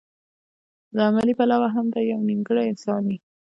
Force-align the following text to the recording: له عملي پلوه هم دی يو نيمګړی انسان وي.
له 0.95 1.01
عملي 1.09 1.33
پلوه 1.39 1.67
هم 1.75 1.85
دی 1.93 2.03
يو 2.11 2.19
نيمګړی 2.29 2.63
انسان 2.67 3.01
وي. 3.09 3.17